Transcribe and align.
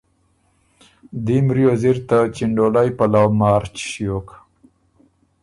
دیم 1.25 1.45
ریوز 1.55 1.83
اِر 1.89 1.97
ته 2.07 2.17
چِنډولئ 2.35 2.89
پلؤ 2.97 3.27
مارچ 3.39 3.75
ݭیوک 3.91 4.27